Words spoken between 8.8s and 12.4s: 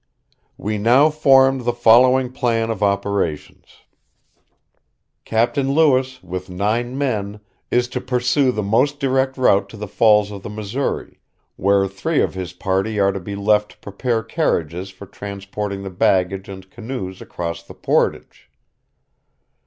direct route to the Falls of the Missouri, where three of